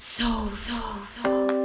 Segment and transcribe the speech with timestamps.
[0.00, 0.80] So, so,
[1.24, 1.57] so.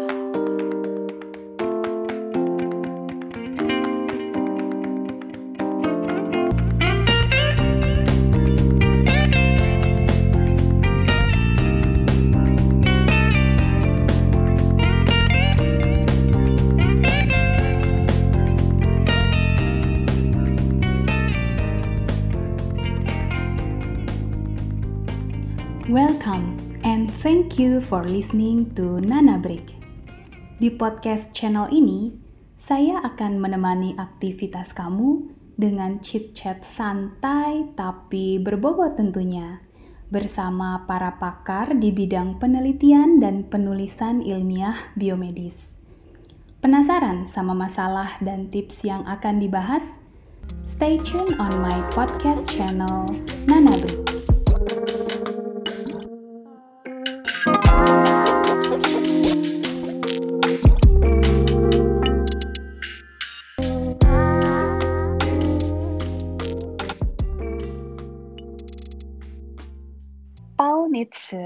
[28.04, 29.80] For listening to Nana Break.
[30.60, 32.12] Di podcast channel ini,
[32.60, 39.64] saya akan menemani aktivitas kamu dengan chit-chat santai tapi berbobot tentunya
[40.12, 45.80] bersama para pakar di bidang penelitian dan penulisan ilmiah biomedis.
[46.60, 49.84] Penasaran sama masalah dan tips yang akan dibahas?
[50.68, 53.08] Stay tuned on my podcast channel
[53.48, 54.03] Nana Break.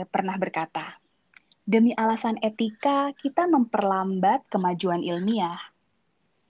[0.07, 0.99] Pernah berkata,
[1.63, 5.59] "Demi alasan etika, kita memperlambat kemajuan ilmiah.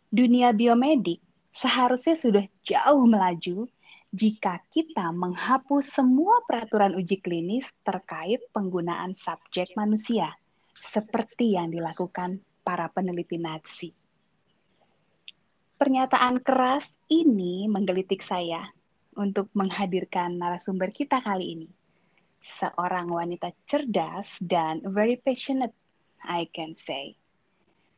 [0.07, 1.19] Dunia biomedik
[1.51, 3.67] seharusnya sudah jauh melaju
[4.15, 10.33] jika kita menghapus semua peraturan uji klinis terkait penggunaan subjek manusia,
[10.73, 13.93] seperti yang dilakukan para peneliti Nazi."
[15.77, 18.65] Pernyataan keras ini menggelitik saya
[19.13, 21.76] untuk menghadirkan narasumber kita kali ini
[22.41, 25.73] seorang wanita cerdas dan very passionate,
[26.23, 27.17] I can say.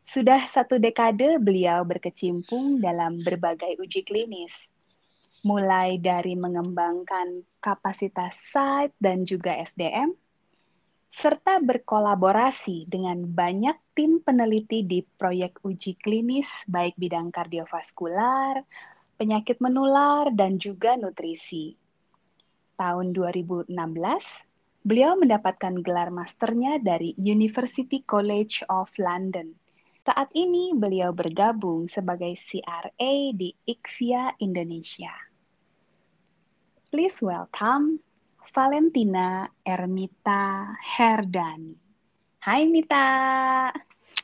[0.10, 4.66] Sudah satu dekade beliau berkecimpung dalam berbagai uji klinis,
[5.46, 10.12] mulai dari mengembangkan kapasitas site dan juga SDM,
[11.14, 18.66] serta berkolaborasi dengan banyak tim peneliti di proyek uji klinis baik bidang kardiovaskular,
[19.18, 21.78] penyakit menular, dan juga nutrisi
[22.80, 23.68] tahun 2016,
[24.88, 29.52] beliau mendapatkan gelar masternya dari University College of London.
[30.08, 35.12] Saat ini beliau bergabung sebagai CRA di IKVIA Indonesia.
[36.88, 38.00] Please welcome
[38.50, 41.78] Valentina Ermita Herdani.
[42.42, 43.06] Hai Mita.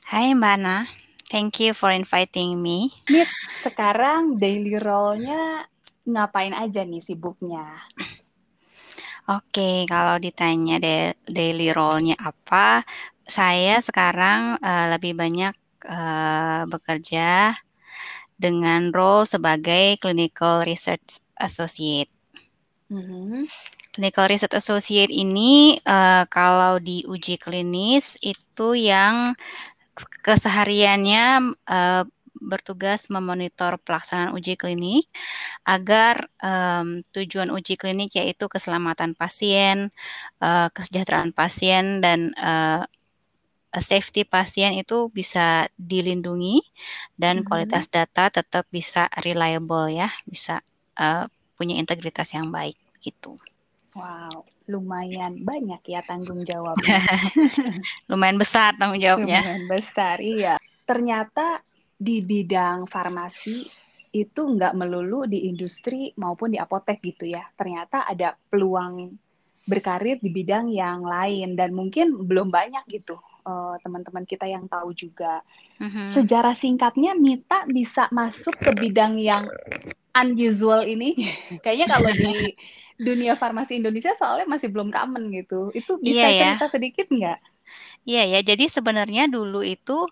[0.09, 0.87] Hai Mbak Ana,
[1.29, 2.89] thank you for inviting me.
[3.11, 3.29] Mit,
[3.61, 5.67] sekarang daily role-nya
[6.07, 7.85] ngapain aja nih sibuknya?
[9.25, 12.85] Oke, kalau ditanya de daily role-nya apa,
[13.25, 15.57] saya sekarang uh, lebih banyak
[15.89, 17.57] uh, bekerja
[18.37, 22.13] dengan role sebagai clinical research associate.
[22.93, 23.49] Mhm.
[23.97, 29.33] Clinical research associate ini uh, kalau di uji klinis itu yang
[30.21, 32.03] kesehariannya uh,
[32.39, 35.07] bertugas memonitor pelaksanaan uji klinik
[35.65, 39.89] agar um, tujuan uji klinik yaitu keselamatan pasien,
[40.43, 42.83] uh, kesejahteraan pasien dan uh,
[43.75, 46.63] safety pasien itu bisa dilindungi
[47.19, 47.45] dan Mhm.
[47.47, 50.63] kualitas data tetap bisa reliable ya, bisa
[50.95, 51.27] uh,
[51.59, 53.35] punya integritas yang baik gitu.
[53.95, 56.99] Wow, lumayan banyak ya tanggung jawabnya.
[58.11, 59.43] Lumayan besar tanggung jawabnya.
[59.43, 60.55] Lumayan besar, iya.
[60.83, 61.63] Ternyata
[62.05, 63.65] di bidang farmasi
[64.15, 67.43] itu nggak melulu di industri maupun di apotek gitu ya.
[67.57, 69.11] Ternyata ada peluang
[69.65, 74.93] berkarir di bidang yang lain dan mungkin belum banyak gitu eh, teman-teman kita yang tahu
[74.93, 75.41] juga.
[75.81, 76.05] Mhm.
[76.05, 79.49] Sejarah singkatnya Mita bisa masuk ke bidang yang
[80.15, 81.17] unusual ini.
[81.65, 82.55] Kayaknya kalau di
[82.95, 85.73] dunia farmasi Indonesia soalnya masih belum common gitu.
[85.75, 86.55] Itu bisa ya.
[86.55, 87.54] cerita sedikit nggak?
[88.05, 90.05] Iya ya, jadi sebenarnya dulu itu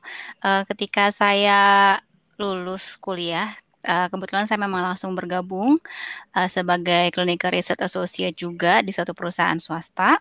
[0.45, 1.99] uh, ketika saya
[2.41, 3.53] lulus kuliah,
[3.85, 5.77] uh, kebetulan saya memang langsung bergabung
[6.33, 10.17] uh, sebagai clinical research associate juga di suatu perusahaan swasta.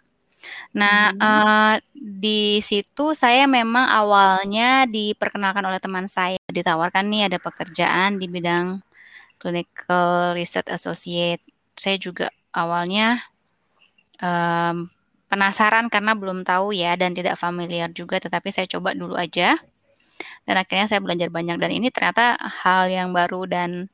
[0.77, 1.21] Nah, Mhm.
[1.23, 8.27] uh, di situ saya memang awalnya diperkenalkan oleh teman saya, ditawarkan nih ada pekerjaan di
[8.29, 8.83] bidang
[9.41, 11.43] clinical research associate.
[11.79, 13.23] Saya juga awalnya
[14.23, 14.89] um,
[15.33, 19.57] penasaran karena belum tahu ya dan tidak familiar juga, tetapi saya coba dulu aja.
[20.45, 23.89] Dan akhirnya saya belajar banyak dan ini ternyata hal yang baru dan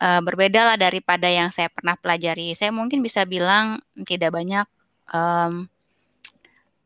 [0.00, 2.56] uh, berbeda lah daripada yang saya pernah pelajari.
[2.56, 4.64] Saya mungkin bisa bilang tidak banyak
[5.12, 5.68] um,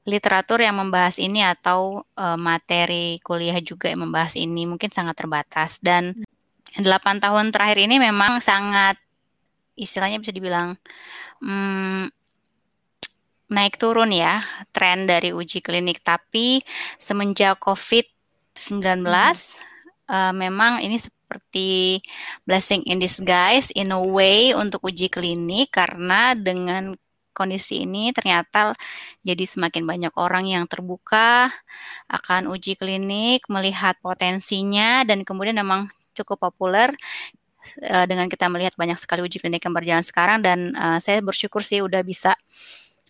[0.06, 5.78] literatur yang membahas ini atau uh, materi kuliah juga yang membahas ini mungkin sangat terbatas
[5.78, 6.26] dan
[6.78, 8.98] 8 tahun terakhir ini memang sangat
[9.74, 10.78] istilahnya bisa dibilang
[11.42, 12.06] hmm,
[13.50, 14.42] naik turun ya
[14.74, 16.62] tren dari uji klinik, tapi
[16.98, 20.10] semenjak COVID-19 Mhm.
[20.10, 22.02] uh, memang ini seperti
[22.46, 25.74] blessing in disguise in a way untuk uji klinik.
[25.74, 26.94] Karena dengan
[27.36, 28.72] kondisi ini ternyata
[29.20, 31.52] jadi semakin banyak orang yang terbuka
[32.08, 36.94] akan uji klinik, melihat potensinya dan kemudian memang cukup populer
[37.84, 40.38] uh, dengan kita melihat banyak sekali uji klinik yang berjalan sekarang.
[40.42, 42.34] Dan uh, saya bersyukur sih udah bisa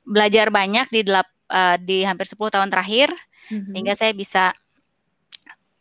[0.07, 3.11] belajar banyak di delap, uh, di hampir 10 tahun terakhir
[3.47, 3.67] Mhm.
[3.71, 4.51] sehingga saya bisa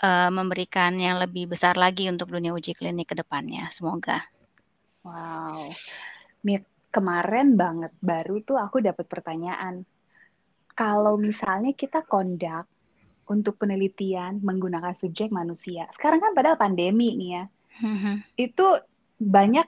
[0.06, 3.70] uh, memberikan yang lebih besar lagi untuk dunia uji klinik ke depannya.
[3.74, 4.22] Semoga.
[5.02, 5.70] Wow.
[6.46, 9.86] Mit, kemarin banget baru tuh aku dapat pertanyaan.
[10.76, 12.68] Kalau misalnya kita kondak
[13.26, 17.44] untuk penelitian menggunakan subjek manusia, sekarang kan padahal pandemi nih ya,
[17.82, 18.14] Mhm.
[18.38, 18.66] itu
[19.18, 19.66] banyak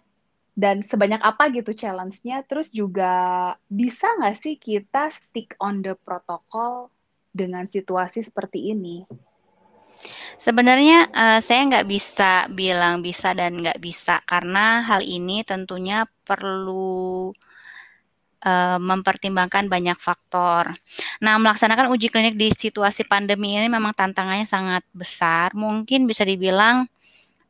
[0.57, 2.41] dan sebanyak apa gitu challenge-nya.
[2.49, 6.89] Terus juga bisa nggak sih kita stick on the protokol
[7.29, 9.05] dengan situasi seperti ini?
[10.37, 17.33] Sebenarnya uh, saya nggak bisa bilang bisa dan nggak bisa karena hal ini tentunya perlu
[18.45, 20.77] uh, mempertimbangkan banyak faktor.
[21.21, 25.57] Nah, melaksanakan uji klinik di situasi pandemi ini memang tantangannya sangat besar.
[25.57, 26.85] Mungkin bisa dibilang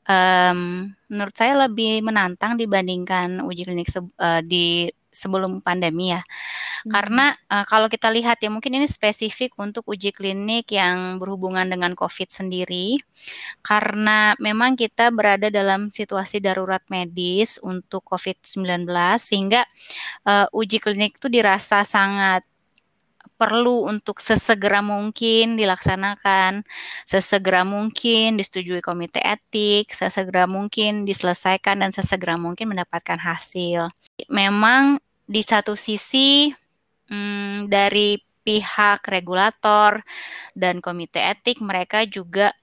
[0.07, 6.21] um, menurut saya lebih menantang dibandingkan uji klinik se uh, di sebelum pandemi ya.
[6.21, 6.91] Hmm.
[6.93, 11.97] Karena uh, kalau kita lihat ya mungkin ini spesifik untuk uji klinik yang berhubungan dengan
[11.97, 13.01] COVID sendiri.
[13.65, 18.85] Karena memang kita berada dalam situasi darurat medis untuk COVID-19
[19.17, 19.65] sehingga
[20.29, 22.45] uh, uji klinik itu dirasa sangat
[23.37, 26.65] perlu untuk sesegera mungkin dilaksanakan,
[27.05, 33.93] sesegera mungkin disetujui komite etik, sesegera mungkin diselesaikan dan sesegera mungkin mendapatkan hasil.
[34.27, 34.97] Memang
[35.29, 36.49] di satu sisi
[37.07, 40.01] hmm, dari pihak regulator
[40.57, 42.55] dan komite etik mereka juga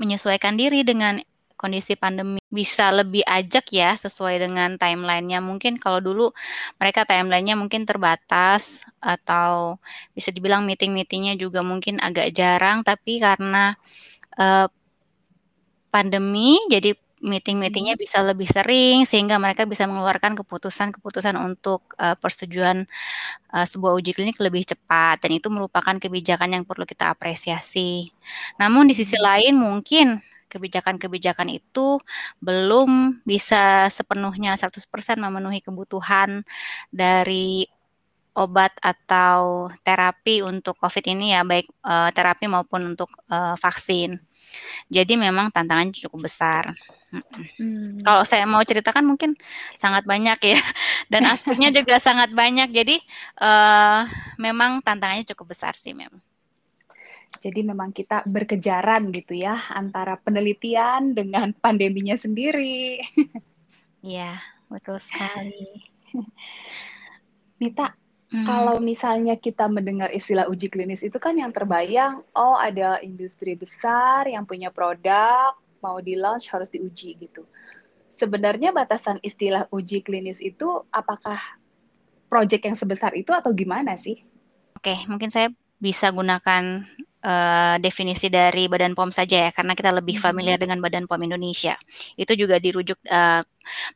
[0.00, 1.20] menyesuaikan diri dengan
[1.54, 5.42] kondisi pandemi bisa lebih ajak ya sesuai dengan timelinenya.
[5.42, 6.30] Mungkin kalau dulu
[6.78, 9.82] mereka timelinenya mungkin terbatas atau
[10.14, 13.74] bisa dibilang meeting-meetingnya juga mungkin agak jarang, tapi karena
[14.38, 14.70] uh,
[15.90, 22.84] pandemi jadi meeting-meetingnya bisa lebih sering sehingga mereka bisa mengeluarkan keputusan-keputusan untuk uh, persetujuan
[23.48, 28.12] uh, sebuah uji klinik lebih cepat dan itu merupakan kebijakan yang perlu kita apresiasi.
[28.60, 30.20] Namun di sisi lain mungkin
[30.54, 31.98] kebijakan-kebijakan itu
[32.38, 34.78] belum bisa sepenuhnya 100%
[35.18, 36.46] memenuhi kebutuhan
[36.94, 37.66] dari
[38.34, 44.18] obat atau terapi untuk COVID ini ya baik uh, terapi maupun untuk uh, vaksin.
[44.90, 46.74] Jadi memang tantangannya cukup besar.
[47.58, 47.94] Hmm.
[48.02, 49.38] Kalau saya mau ceritakan mungkin
[49.78, 50.58] sangat banyak ya,
[51.12, 52.74] dan aspeknya juga sangat banyak.
[52.74, 52.98] Jadi
[53.38, 54.02] uh,
[54.38, 56.18] memang tantangannya cukup besar sih memang.
[57.40, 63.00] Jadi memang kita berkejaran gitu ya antara penelitian dengan pandeminya sendiri.
[64.04, 64.38] Iya,
[64.68, 65.80] betul sekali.
[67.62, 67.94] Mita,
[68.34, 68.44] hmm.
[68.44, 74.28] kalau misalnya kita mendengar istilah uji klinis itu kan yang terbayang, oh ada industri besar
[74.28, 77.46] yang punya produk, mau di launch harus diuji gitu.
[78.14, 81.40] Sebenarnya batasan istilah uji klinis itu apakah
[82.30, 84.22] proyek yang sebesar itu atau gimana sih?
[84.78, 85.48] Oke, mungkin saya
[85.80, 86.86] bisa gunakan
[87.24, 91.74] uh, definisi dari Badan POM saja ya, karena kita lebih familiar dengan Badan POM Indonesia.
[92.20, 93.40] Itu juga dirujuk uh,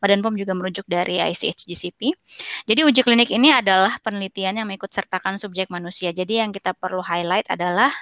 [0.01, 2.17] Badan POM juga merujuk dari ICHGCP.
[2.65, 6.11] Jadi uji klinik ini adalah penelitian yang mengikut sertakan subjek manusia.
[6.11, 7.93] Jadi yang kita perlu highlight adalah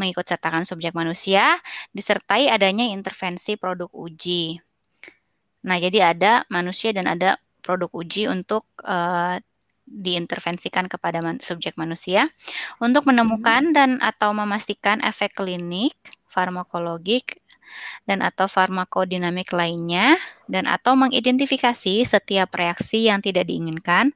[0.00, 1.56] mengikut sertakan subjek manusia
[1.92, 4.60] disertai adanya intervensi produk uji.
[5.66, 9.40] Nah, jadi ada manusia dan ada produk uji untuk uh,
[9.86, 12.28] diintervensikan kepada man subjek manusia
[12.82, 15.94] untuk menemukan dan atau memastikan efek klinik,
[16.26, 17.38] farmakologik
[18.06, 24.14] dan atau farmakodinamik lainnya dan atau mengidentifikasi setiap reaksi yang tidak diinginkan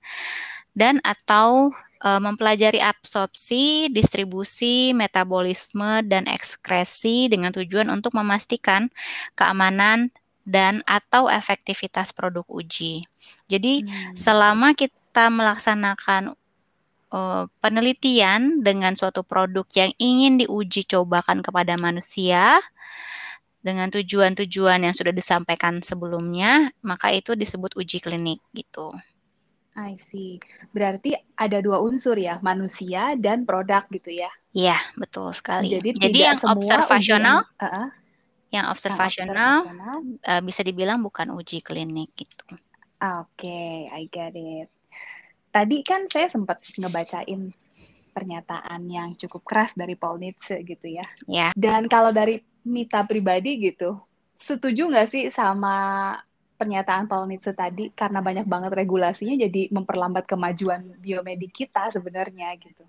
[0.74, 1.74] dan atau
[2.04, 8.88] uh, mempelajari absorpsi, distribusi, metabolisme, dan ekskresi dengan tujuan untuk memastikan
[9.34, 10.14] keamanan
[10.48, 13.06] dan atau efektivitas produk uji.
[13.46, 14.16] Jadi hmm.
[14.16, 16.38] selama kita melaksanakan
[17.10, 22.62] uh, penelitian dengan suatu produk yang ingin diuji cobakan kepada manusia
[23.60, 28.88] dengan tujuan-tujuan yang sudah disampaikan sebelumnya, maka itu disebut uji klinik gitu.
[29.76, 30.40] I see.
[30.74, 34.32] Berarti ada dua unsur ya, manusia dan produk gitu ya?
[34.50, 35.70] Iya, betul sekali.
[35.70, 37.88] Jadi, Jadi tidak yang semua observasional, ujian, uh-uh,
[38.50, 39.54] yang observasional
[40.26, 42.44] uh, bisa dibilang bukan uji klinik gitu.
[43.00, 44.68] Oke, okay, I get it.
[45.50, 47.50] Tadi kan saya sempat ngebacain
[48.10, 51.06] pernyataan yang cukup keras dari Paul Nietzsche gitu ya.
[51.30, 51.48] Ya.
[51.54, 53.96] Dan kalau dari Mita pribadi gitu,
[54.36, 56.16] setuju nggak sih sama
[56.60, 62.84] pernyataan Paul Nietzsche tadi karena banyak banget regulasinya jadi memperlambat kemajuan biomedik kita sebenarnya gitu.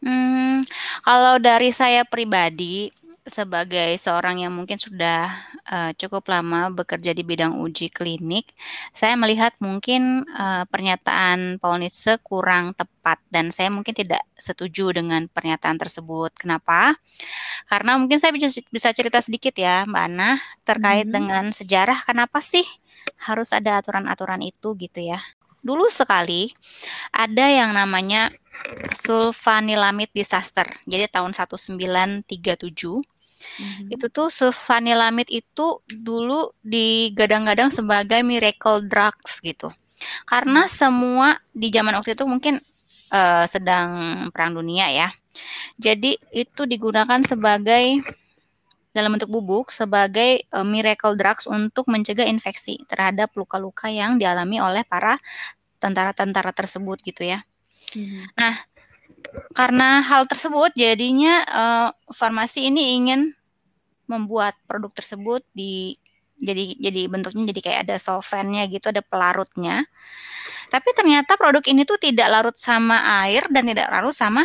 [0.00, 0.64] Hmm,
[1.04, 2.88] kalau dari saya pribadi
[3.24, 5.32] sebagai seorang yang mungkin sudah
[5.64, 8.52] uh, cukup lama bekerja di bidang uji klinik,
[8.92, 15.24] saya melihat mungkin uh, pernyataan Paul Nietzsche kurang tepat dan saya mungkin tidak setuju dengan
[15.32, 16.36] pernyataan tersebut.
[16.36, 17.00] Kenapa?
[17.64, 20.30] Karena mungkin saya bisa, bisa cerita sedikit ya, Mbak Ana,
[20.68, 21.14] terkait hmm.
[21.16, 22.64] dengan sejarah kenapa sih
[23.24, 25.24] harus ada aturan-aturan itu gitu ya.
[25.64, 26.52] Dulu sekali
[27.08, 28.28] ada yang namanya
[28.92, 30.68] sulfanilamid disaster.
[30.84, 33.13] Jadi tahun 1937
[33.60, 39.70] hmm Itu tuh sulfanilamid itu dulu digadang-gadang sebagai miracle drugs gitu.
[40.28, 40.78] Karena mm-hmm.
[40.78, 42.60] semua di zaman waktu itu mungkin
[43.14, 43.88] uh, sedang
[44.34, 45.08] perang dunia ya.
[45.78, 48.02] Jadi itu digunakan sebagai
[48.94, 54.86] dalam bentuk bubuk sebagai uh, miracle drugs untuk mencegah infeksi terhadap luka-luka yang dialami oleh
[54.86, 55.18] para
[55.82, 57.42] tentara-tentara tersebut gitu ya.
[57.98, 58.38] Mm-hmm.
[58.38, 58.54] Nah,
[59.54, 63.34] karena hal tersebut jadinya uh, farmasi ini ingin
[64.04, 65.96] membuat produk tersebut di
[66.36, 69.86] jadi jadi bentuknya jadi kayak ada solvennya gitu, ada pelarutnya.
[70.68, 74.42] Tapi ternyata produk ini tuh tidak larut sama air dan tidak larut sama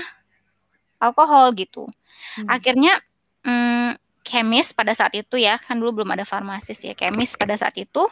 [1.01, 1.89] alkohol gitu.
[2.37, 2.47] Hmm.
[2.47, 3.01] Akhirnya
[3.43, 7.75] hmm, kemis pada saat itu ya, kan dulu belum ada farmasis ya, kemis pada saat
[7.75, 8.05] itu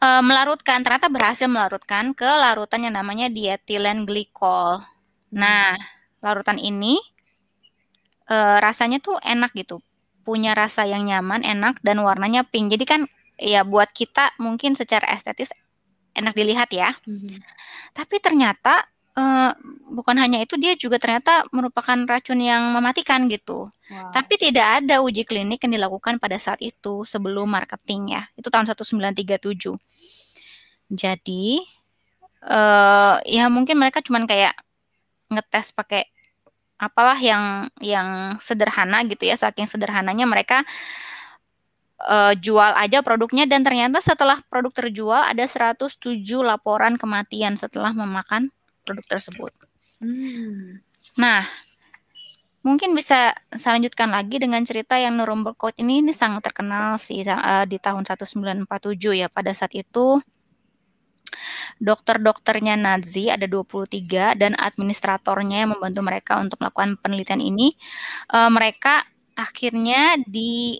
[0.00, 4.80] e, melarutkan, ternyata berhasil melarutkan ke larutan yang namanya dietilen glikol.
[5.30, 5.78] Nah,
[6.24, 6.98] larutan ini
[8.30, 9.82] uh, rasanya tuh enak gitu.
[10.22, 12.70] Punya rasa yang nyaman, enak dan warnanya pink.
[12.70, 13.00] Jadi kan
[13.40, 15.50] ya buat kita mungkin secara estetis
[16.14, 16.94] enak dilihat ya.
[17.04, 17.36] Mm-hmm.
[17.96, 18.86] Tapi ternyata
[19.16, 19.50] uh,
[19.90, 23.66] bukan hanya itu dia juga ternyata merupakan racun yang mematikan gitu.
[23.70, 24.10] Wow.
[24.14, 28.22] Tapi tidak ada uji klinik yang dilakukan pada saat itu sebelum marketing ya.
[28.38, 29.74] Itu tahun 1937.
[30.90, 31.62] Jadi
[32.46, 34.54] uh, ya mungkin mereka cuman kayak
[35.30, 36.10] ngetes pakai
[36.80, 40.64] apalah yang yang sederhana gitu ya saking sederhananya mereka
[42.08, 48.48] uh, jual aja produknya dan ternyata setelah produk terjual ada 107 laporan kematian setelah memakan
[48.90, 49.54] produk tersebut.
[50.02, 50.82] Hmm.
[51.14, 51.46] Nah,
[52.66, 57.22] mungkin bisa saya lanjutkan lagi dengan cerita yang Nuremberg Code ini ini sangat terkenal sih
[57.22, 58.66] uh, di tahun 1947
[59.14, 60.18] ya pada saat itu
[61.80, 67.72] Dokter-dokternya Nazi ada 23 dan administratornya yang membantu mereka untuk melakukan penelitian ini.
[68.28, 69.06] Uh, mereka
[69.38, 70.76] akhirnya di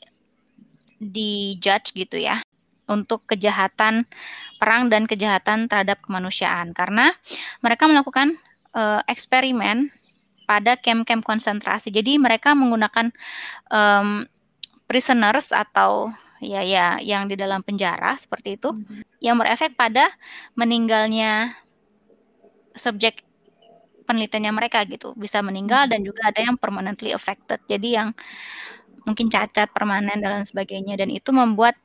[1.00, 2.45] di judge gitu ya
[2.90, 4.11] untuk kejahatan
[4.59, 7.14] perang dan kejahatan terhadap kemanusiaan karena
[7.62, 8.35] mereka melakukan
[8.75, 9.94] uh, eksperimen
[10.50, 11.94] pada camp-camp konsentrasi.
[11.94, 13.14] Jadi mereka menggunakan
[13.70, 14.26] um,
[14.90, 16.11] prisoners atau
[16.42, 19.23] ya ya yang di dalam penjara seperti itu hmm.
[19.23, 20.11] yang berefek pada
[20.59, 21.54] meninggalnya
[22.75, 23.23] subjek
[24.09, 28.09] penelitiannya mereka gitu bisa meninggal dan juga ada yang permanently affected jadi yang
[29.04, 31.76] mungkin cacat permanen dan sebagainya dan itu membuat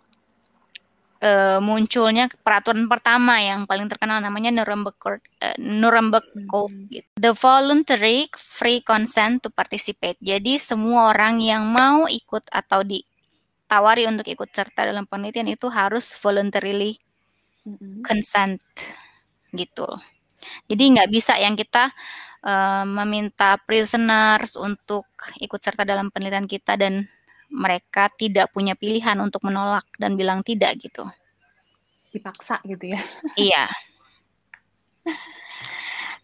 [1.22, 6.88] uh, munculnya peraturan pertama yang paling terkenal namanya Nuremberg Code, uh, Nuremberg Code hmm.
[6.92, 7.08] gitu.
[7.16, 10.20] The voluntary free consent to participate.
[10.20, 13.04] Jadi semua orang yang mau ikut atau di
[13.66, 16.98] tawari untuk ikut serta dalam penelitian itu harus voluntarily
[18.06, 18.62] consent
[19.50, 19.90] gitu.
[20.70, 21.90] Jadi nggak bisa yang kita
[22.46, 25.10] uh, meminta prisoners untuk
[25.42, 27.10] ikut serta dalam penelitian kita dan
[27.52, 31.06] mereka tidak punya pilihan untuk menolak dan bilang tidak gitu.
[32.12, 33.00] Dipaksa gitu ya.
[33.52, 33.66] iya.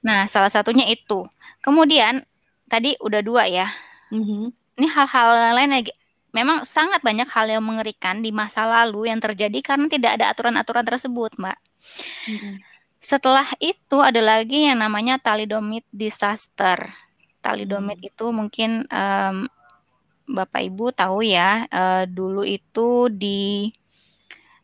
[0.02, 1.28] Nah, salah satunya itu.
[1.62, 2.26] Kemudian
[2.66, 3.70] tadi udah dua ya.
[4.10, 4.44] Mm -hmm.
[4.82, 5.94] Ini hal-hal lain lagi
[6.32, 10.84] memang sangat banyak hal yang mengerikan di masa lalu yang terjadi karena tidak ada aturan-aturan
[10.88, 11.60] tersebut, Mbak.
[12.32, 12.56] Mm-hmm.
[13.02, 16.88] Setelah itu ada lagi yang namanya thalidomide disaster.
[17.44, 18.12] Thalidomide mm-hmm.
[18.16, 19.38] itu mungkin um,
[20.32, 23.68] Bapak Ibu tahu ya, uh, dulu itu di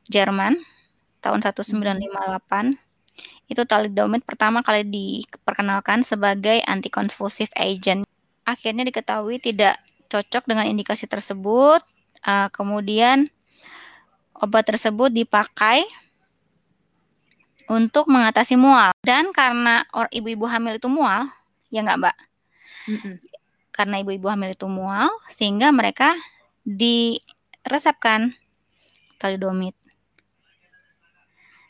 [0.08, 0.56] Jerman
[1.20, 2.80] tahun 1958
[3.48, 8.04] itu thalidomide pertama kali diperkenalkan sebagai antikonvulsif agent.
[8.44, 11.84] Akhirnya diketahui tidak cocok dengan indikasi tersebut.
[12.24, 13.28] Uh, kemudian
[14.36, 15.84] obat tersebut dipakai
[17.68, 21.28] untuk mengatasi mual dan karena ibu-ibu hamil itu mual,
[21.68, 22.16] ya nggak mbak?
[22.88, 23.16] Mm-mm.
[23.78, 26.18] Karena ibu-ibu hamil itu mual, sehingga mereka
[26.66, 28.34] diresepkan
[29.22, 29.78] talidomid.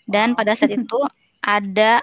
[0.08, 1.04] Dan pada saat itu
[1.44, 2.00] ada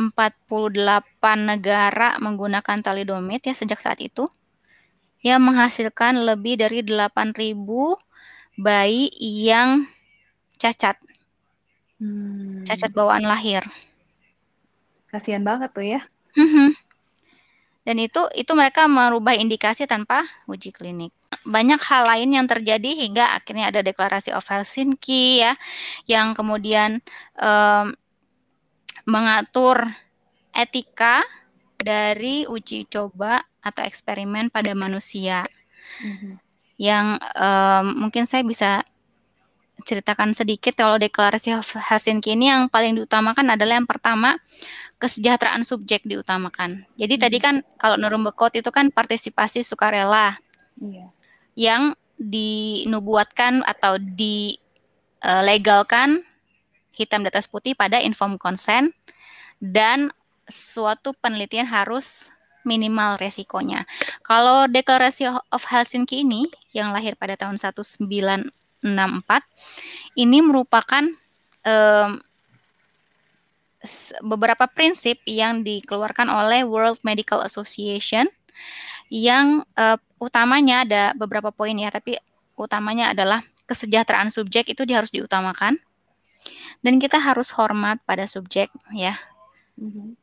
[0.00, 1.12] 48
[1.44, 4.24] negara menggunakan talidomid ya sejak saat itu
[5.20, 7.36] yang menghasilkan lebih dari 8.000
[8.56, 9.84] bayi yang
[10.56, 10.96] cacat.
[12.00, 12.64] Hmm.
[12.64, 13.60] Cacat bawaan lahir.
[15.12, 16.00] Kasihan banget tuh ya.
[17.80, 21.16] Dan itu itu mereka merubah indikasi tanpa uji klinik.
[21.48, 25.56] Banyak hal lain yang terjadi hingga akhirnya ada deklarasi of Helsinki ya,
[26.04, 27.00] yang kemudian
[27.40, 27.96] um,
[29.08, 29.88] mengatur
[30.52, 31.24] etika
[31.80, 35.48] dari uji coba atau eksperimen pada manusia.
[36.04, 36.36] Mhm.
[36.76, 37.06] Yang
[37.36, 38.84] um, mungkin saya bisa
[39.80, 44.36] ceritakan sedikit kalau deklarasi of Helsinki ini yang paling diutamakan adalah yang pertama
[45.00, 46.84] kesejahteraan subjek diutamakan.
[46.94, 47.44] Jadi tadi Mhm.
[47.44, 50.36] kan kalau Nuremberg Code itu kan partisipasi sukarela
[50.76, 51.08] Iya.
[51.56, 51.82] yang
[52.20, 53.96] dinubuatkan atau
[55.20, 56.20] dilegalkan
[56.92, 58.92] hitam di atas putih pada informed consent
[59.56, 60.12] dan
[60.44, 62.28] suatu penelitian harus
[62.60, 63.88] minimal resikonya.
[64.20, 66.44] Kalau deklarasi of Helsinki ini
[66.76, 69.48] yang lahir pada tahun 1964
[70.12, 71.08] ini merupakan
[71.64, 72.20] s-
[74.20, 78.28] beberapa prinsip yang dikeluarkan oleh World Medical Association
[79.08, 82.20] yang eh, utamanya ada beberapa poin ya, tapi
[82.60, 85.80] utamanya adalah kesejahteraan subjek itu dia harus diutamakan
[86.84, 89.16] dan kita harus hormat pada subjek ya.
[89.80, 90.16] Mhm.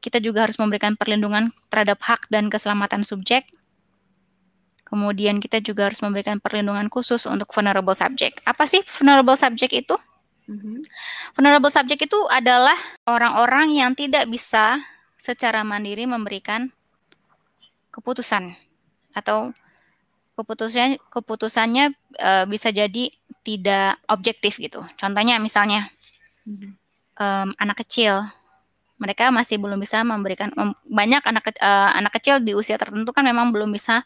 [0.00, 3.44] Kita juga harus memberikan perlindungan terhadap hak dan keselamatan subjek.
[4.88, 8.40] Kemudian kita juga harus memberikan perlindungan khusus untuk vulnerable subject.
[8.48, 9.94] Apa sih vulnerable subject itu?
[10.50, 10.82] Mhm.
[11.38, 12.74] Vulnerable subject itu adalah
[13.06, 14.82] orang-orang yang tidak bisa
[15.14, 16.74] secara mandiri memberikan
[17.94, 18.54] keputusan
[19.14, 19.54] atau
[20.34, 21.84] keputusannya keputusannya
[22.18, 23.14] eh, bisa jadi
[23.46, 24.82] tidak objektif gitu.
[24.98, 25.86] Contohnya misalnya
[26.48, 26.68] Mhm.
[27.20, 28.26] em, anak kecil,
[29.00, 33.22] mereka masih belum bisa memberikan mem- banyak anak eh, anak kecil di usia tertentu kan
[33.24, 34.02] memang belum bisa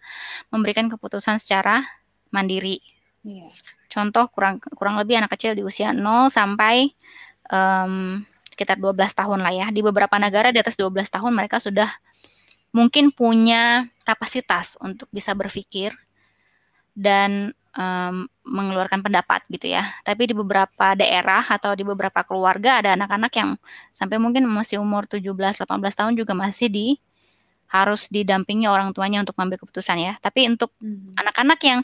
[0.52, 1.86] memberikan keputusan secara
[2.34, 2.82] mandiri.
[3.24, 3.48] Iya.
[3.94, 6.90] Contoh kurang kurang lebih anak kecil di usia 0 sampai
[7.46, 9.66] em, sekitar 12 tahun lah ya.
[9.70, 11.86] Di beberapa negara di atas 12 tahun mereka sudah
[12.74, 15.94] mungkin punya kapasitas untuk bisa berpikir
[16.98, 19.94] dan em, mengeluarkan pendapat gitu ya.
[20.02, 23.50] Tapi di beberapa daerah atau di beberapa keluarga ada anak-anak yang
[23.94, 26.98] sampai mungkin masih umur 17-18 tahun juga masih di
[27.74, 30.14] harus didampingi orang tuanya untuk mengambil keputusan ya.
[30.22, 31.18] Tapi untuk Mhm.
[31.18, 31.80] anak-anak yang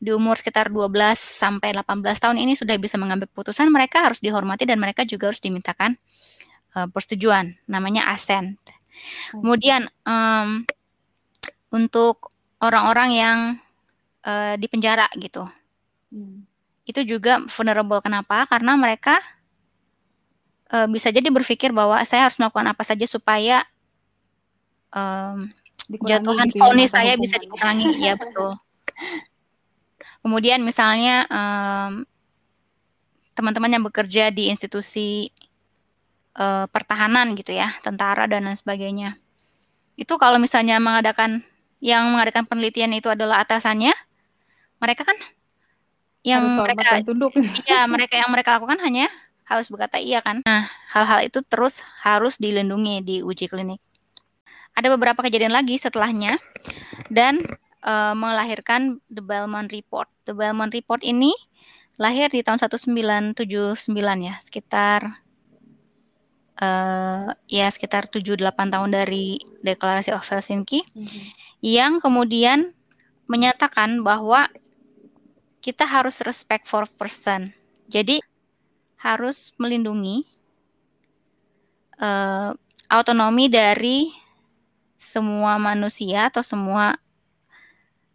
[0.00, 4.64] di umur sekitar 12 sampai 18 tahun ini sudah bisa mengambil keputusan, mereka harus dihormati
[4.64, 6.00] dan mereka juga harus dimintakan
[6.74, 8.58] eh, persetujuan, namanya assent.
[9.30, 10.66] Kemudian em,
[11.70, 13.38] untuk orang-orang yang
[14.24, 15.44] eh, di penjara gitu,
[16.08, 16.48] Hmm.
[16.88, 18.00] itu juga vulnerable.
[18.00, 18.48] Kenapa?
[18.48, 19.20] Karena mereka
[20.72, 23.62] eh, bisa jadi berpikir bahwa saya harus melakukan apa saja supaya
[25.84, 28.56] Dikurangi jatuhan gitu ya vonis saya bisa dikurangi, ya betul.
[30.24, 32.08] Kemudian misalnya em,
[33.36, 35.28] teman-teman yang bekerja di institusi
[36.38, 39.20] eh, pertahanan gitu ya, tentara dan lain sebagainya.
[39.98, 41.44] Itu kalau misalnya mengadakan
[41.84, 43.92] yang mengadakan penelitian itu adalah atasannya,
[44.80, 45.18] mereka kan
[46.24, 47.36] yang mereka tunduk.
[47.68, 49.12] iya mereka yang mereka lakukan hanya
[49.44, 50.40] harus berkata iya kan.
[50.48, 53.78] Nah, hal-hal itu terus harus dilindungi di uji klinik.
[54.74, 56.38] Ada beberapa kejadian lagi setelahnya
[57.10, 57.38] dan
[57.84, 60.10] eh, melahirkan The Bellman Report.
[60.26, 61.30] The Bellman Report ini
[61.94, 63.38] lahir di tahun 1979
[64.18, 65.22] ya, sekitar
[66.54, 71.22] eh ya sekitar 7-8 tahun dari Deklarasi of Helsinki Mhm.
[71.66, 72.70] yang kemudian
[73.26, 74.46] menyatakan bahwa
[75.58, 77.50] kita harus respect for person.
[77.90, 78.22] Jadi
[79.02, 80.22] harus melindungi
[81.98, 82.50] eh,
[82.90, 84.10] autonomi dari
[85.04, 86.96] semua manusia atau semua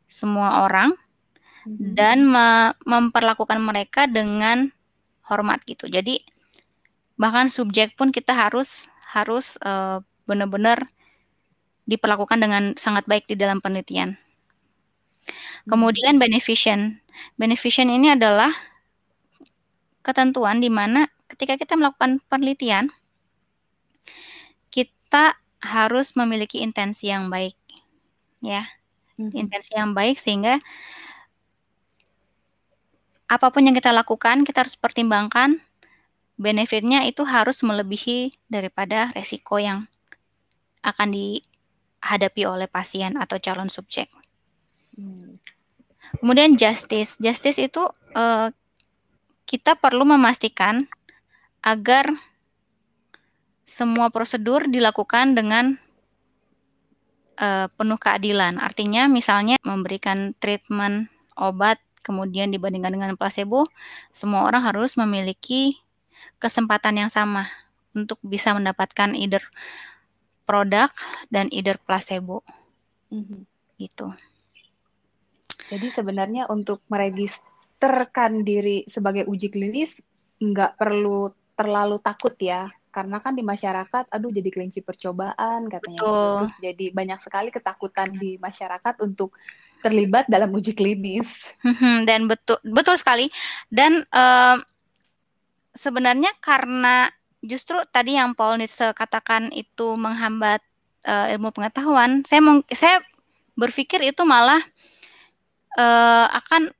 [0.09, 0.91] semua orang
[1.67, 1.93] Mhm.
[1.97, 4.71] dan me- memperlakukan mereka dengan
[5.29, 5.85] hormat gitu.
[5.87, 6.23] Jadi
[7.19, 9.99] bahkan subjek pun kita harus harus eh,
[10.29, 10.87] benar-benar
[11.89, 14.15] diperlakukan dengan sangat baik di dalam penelitian.
[15.69, 16.99] Kemudian beneficent.
[17.37, 18.51] Beneficent ini adalah
[20.05, 22.89] ketentuan di mana ketika kita melakukan penelitian
[24.73, 27.55] kita harus memiliki intensi yang baik
[28.39, 28.67] ya.
[29.19, 29.35] Mhm.
[29.35, 30.59] Intensi yang baik sehingga
[33.29, 35.61] apa pun yang kita lakukan kita harus pertimbangkan
[36.39, 39.91] benefitnya itu harus melebihi daripada resiko yang
[40.81, 44.07] akan dihadapi oleh pasien atau calon subjek.
[44.95, 45.37] Hmm.
[46.23, 47.83] Kemudian justice, justice itu
[48.15, 48.49] eh,
[49.43, 50.87] kita perlu memastikan
[51.59, 52.15] agar
[53.69, 55.77] semua prosedur dilakukan dengan
[57.37, 58.57] uh, penuh keadilan.
[58.57, 63.69] Artinya misalnya memberikan treatment obat kemudian dibandingkan dengan placebo,
[64.09, 65.77] semua orang harus memiliki
[66.41, 67.45] kesempatan yang sama
[67.93, 69.45] untuk bisa mendapatkan either
[70.49, 70.89] produk
[71.29, 72.41] dan either placebo.
[73.13, 73.41] Mm-hmm.
[73.77, 74.07] Gitu.
[75.69, 80.01] Jadi sebenarnya untuk meregisterkan diri sebagai uji klinis
[80.41, 86.05] nggak perlu terlalu takut ya karena kan di masyarakat aduh jadi kelinci percobaan katanya gitu.
[86.05, 86.35] Betul.
[86.41, 89.33] terus jadi banyak sekali ketakutan di masyarakat untuk
[89.79, 91.29] terlibat dalam uji klinis
[91.63, 93.29] mhm, dan betul betul sekali
[93.69, 94.57] dan uh,
[95.71, 97.07] sebenarnya karena
[97.39, 100.59] justru tadi yang Paul Nietzsche katakan itu menghambat
[101.07, 102.99] uh, ilmu pengetahuan saya saya
[103.55, 104.59] berpikir itu malah
[105.79, 106.71] uh, akan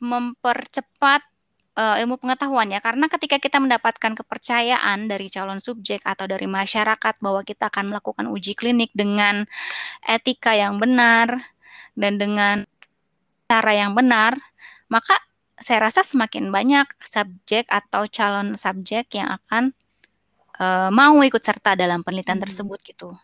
[0.00, 1.33] mempercepat
[1.78, 7.14] uh, ilmu pengetahuan ya karena ketika kita mendapatkan kepercayaan dari calon subjek atau dari masyarakat
[7.20, 9.46] bahwa kita akan melakukan uji klinik dengan
[10.06, 11.50] etika yang benar
[11.94, 12.56] dan dengan
[13.46, 14.34] cara yang benar
[14.90, 15.14] maka
[15.58, 19.70] saya rasa semakin banyak subjek atau calon subjek yang akan
[20.58, 22.46] uh, mau ikut serta dalam penelitian hmm.
[22.46, 23.14] tersebut gitu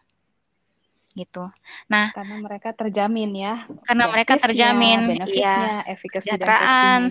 [1.14, 1.51] gitu.
[1.90, 3.55] Nah, karena mereka terjamin ya.
[3.83, 7.11] Karena mereka terjamin ya kesejahteraan,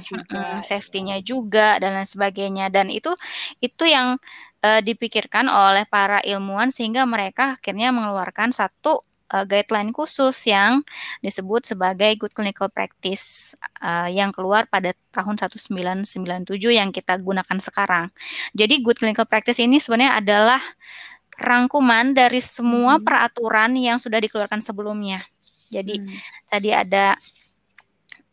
[0.63, 3.11] safety-nya juga dan lain sebagainya dan itu
[3.59, 4.15] itu yang
[4.63, 10.81] uh, dipikirkan oleh para ilmuwan sehingga mereka akhirnya mengeluarkan satu uh, guideline khusus yang
[11.21, 18.09] disebut sebagai Good Clinical Practice uh, yang keluar pada tahun 1997 yang kita gunakan sekarang.
[18.57, 20.61] Jadi Good Clinical Practice ini sebenarnya adalah
[21.39, 23.03] rangkuman dari semua hmm.
[23.07, 25.23] peraturan yang sudah dikeluarkan sebelumnya.
[25.71, 26.17] Jadi hmm.
[26.51, 27.15] tadi ada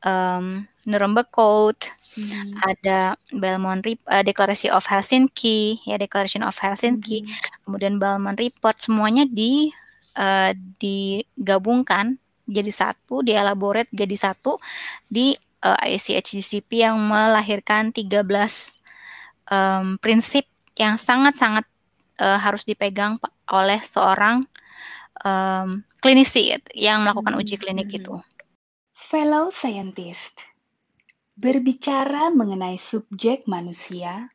[0.02, 2.62] um, Nuremberg Code, hmm.
[2.66, 7.62] ada Belmont uh, Declaration of Helsinki, ya Declaration of Helsinki, hmm.
[7.68, 9.70] kemudian Belmont Report, semuanya di
[10.18, 14.58] uh, digabungkan jadi satu, dielaborate jadi satu
[15.10, 15.34] di
[15.66, 18.22] uh, ICHGCP yang melahirkan 13
[19.50, 20.46] um, prinsip
[20.78, 21.66] yang sangat-sangat
[22.20, 24.44] uh, harus dipegang oleh seorang
[25.24, 27.98] um, klinisi yang melakukan uji hmm, klinik hmm.
[28.02, 28.14] itu.
[28.96, 30.44] Fellow scientist,
[31.38, 34.32] berbicara mengenai subjek manusia,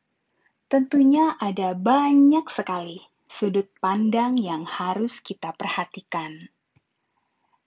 [0.71, 6.51] tentunya ada banyak sekali sudut pandang yang harus kita perhatikan.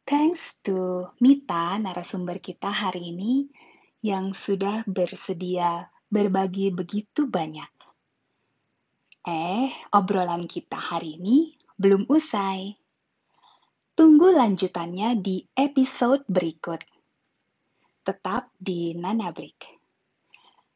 [0.04, 3.48] Thanks to Mita, narasumber kita hari ini,
[4.04, 7.73] yang sudah bersedia berbagi begitu banyak.
[9.24, 12.76] Eh, obrolan kita hari ini belum usai.
[13.96, 16.84] Tunggu lanjutannya di episode berikut.
[18.04, 19.80] Tetap di Nanabrik.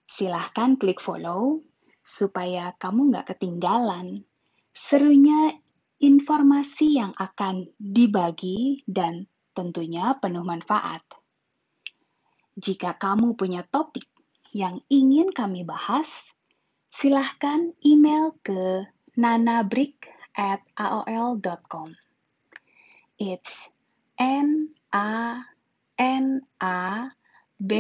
[0.09, 1.61] Silahkan klik follow
[2.01, 4.25] supaya kamu nggak ketinggalan
[4.73, 5.53] serunya
[6.01, 11.05] informasi yang akan dibagi dan tentunya penuh manfaat.
[12.57, 14.09] Jika kamu punya topik
[14.57, 16.33] yang ingin kami bahas,
[16.89, 21.95] silahkan email ke nanabrik at aol.com.
[23.19, 23.69] It's
[24.19, 25.43] N A
[25.99, 27.11] N A
[27.59, 27.73] B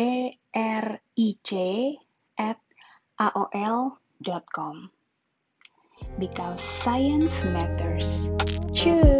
[0.54, 1.50] R I C
[2.38, 2.58] at
[3.18, 4.90] aol.com.
[6.18, 8.30] Because science matters.
[8.74, 9.17] Cheers!